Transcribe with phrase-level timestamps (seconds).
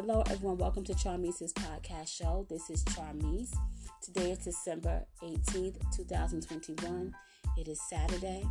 [0.00, 0.58] Hello, everyone.
[0.58, 2.46] Welcome to Charmeece's podcast show.
[2.48, 3.52] This is Charmeece.
[4.00, 7.12] Today is December 18th, 2021.
[7.56, 8.44] It is Saturday.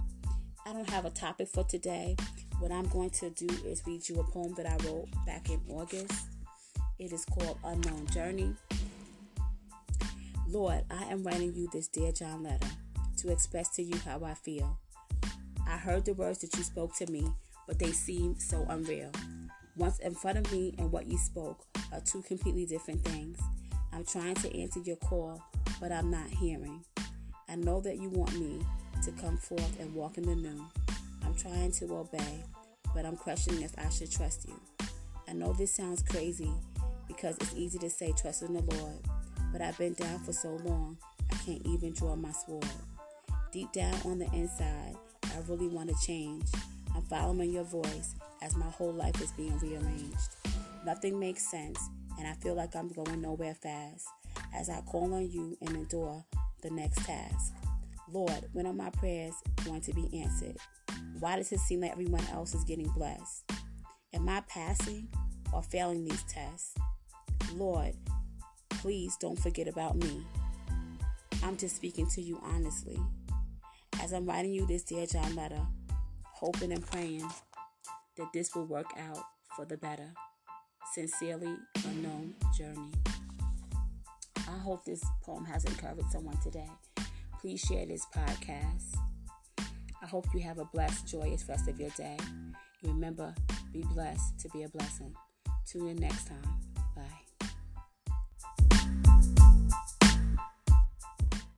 [0.65, 2.17] I don't have a topic for today.
[2.59, 5.61] What I'm going to do is read you a poem that I wrote back in
[5.69, 6.27] August.
[6.99, 8.53] It is called Unknown Journey.
[10.49, 12.67] Lord, I am writing you this Dear John letter
[13.19, 14.77] to express to you how I feel.
[15.65, 17.25] I heard the words that you spoke to me,
[17.65, 19.11] but they seem so unreal.
[19.77, 23.39] Once in front of me and what you spoke are two completely different things.
[23.93, 25.39] I'm trying to answer your call,
[25.79, 26.83] but I'm not hearing.
[27.47, 28.59] I know that you want me
[29.03, 30.65] to come forth and walk in the new.
[31.23, 32.43] I'm trying to obey,
[32.95, 34.59] but I'm questioning if I should trust you.
[35.29, 36.51] I know this sounds crazy
[37.07, 38.97] because it's easy to say trust in the Lord,
[39.51, 40.97] but I've been down for so long,
[41.31, 42.65] I can't even draw my sword.
[43.51, 46.45] Deep down on the inside, I really want to change.
[46.97, 50.35] I'm following your voice as my whole life is being rearranged.
[50.83, 51.79] Nothing makes sense,
[52.17, 54.07] and I feel like I'm going nowhere fast
[54.51, 56.25] as I call on you and endure
[56.63, 57.53] the next task.
[58.11, 60.57] Lord, when are my prayers going to be answered?
[61.19, 63.51] Why does it seem like everyone else is getting blessed?
[64.15, 65.07] Am I passing
[65.53, 66.73] or failing these tests?
[67.53, 67.93] Lord,
[68.69, 70.25] please don't forget about me.
[71.43, 72.99] I'm just speaking to you honestly.
[74.01, 75.61] As I'm writing you this Dear John letter,
[76.39, 77.27] hoping and praying
[78.15, 79.23] that this will work out
[79.55, 80.13] for the better.
[80.93, 81.55] Sincerely,
[81.87, 82.91] Unknown Journey.
[84.37, 86.69] I hope this poem has encouraged someone today.
[87.41, 88.95] Please share this podcast.
[89.59, 92.17] I hope you have a blessed, joyous rest of your day.
[92.83, 93.33] remember,
[93.73, 95.13] be blessed to be a blessing.
[95.65, 96.66] Tune in next time.